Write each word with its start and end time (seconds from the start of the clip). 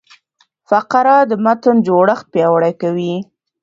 فقره 0.69 1.15
د 1.29 1.31
متن 1.45 1.75
جوړښت 1.87 2.25
پیاوړی 2.33 2.73
کوي. 2.81 3.13